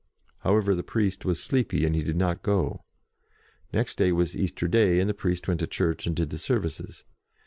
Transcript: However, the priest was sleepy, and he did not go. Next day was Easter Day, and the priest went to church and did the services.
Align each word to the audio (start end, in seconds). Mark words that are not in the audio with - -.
However, 0.39 0.73
the 0.73 0.81
priest 0.81 1.25
was 1.25 1.39
sleepy, 1.43 1.85
and 1.85 1.93
he 1.95 2.01
did 2.01 2.15
not 2.15 2.41
go. 2.41 2.83
Next 3.71 3.99
day 3.99 4.11
was 4.11 4.35
Easter 4.35 4.67
Day, 4.67 4.99
and 4.99 5.07
the 5.07 5.13
priest 5.13 5.47
went 5.47 5.59
to 5.59 5.67
church 5.67 6.07
and 6.07 6.15
did 6.15 6.31
the 6.31 6.39
services. 6.39 7.05